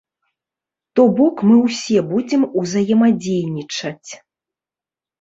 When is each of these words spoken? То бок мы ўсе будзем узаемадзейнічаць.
То 0.99 1.05
бок 1.19 1.43
мы 1.51 1.59
ўсе 1.67 1.97
будзем 2.15 2.49
узаемадзейнічаць. 2.65 4.09